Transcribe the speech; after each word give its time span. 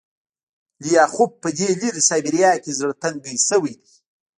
لیاخوف 0.85 1.31
په 1.41 1.49
دې 1.57 1.69
لیرې 1.81 2.01
سایبریا 2.09 2.51
کې 2.63 2.71
زړه 2.79 2.93
تنګی 3.01 3.35
شوی 3.47 3.73
دی 3.79 3.87